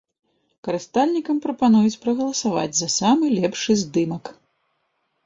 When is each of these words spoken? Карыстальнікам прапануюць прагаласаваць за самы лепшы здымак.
Карыстальнікам 0.67 1.41
прапануюць 1.43 2.01
прагаласаваць 2.05 2.77
за 2.79 2.87
самы 2.97 3.25
лепшы 3.41 3.77
здымак. 3.83 4.23